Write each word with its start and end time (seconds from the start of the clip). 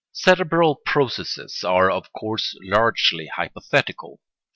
Cerebral 0.13 0.77
processes 0.77 1.63
are 1.63 1.91
of 1.91 2.11
course 2.11 2.57
largely 2.63 3.27
hypothetical. 3.27 4.19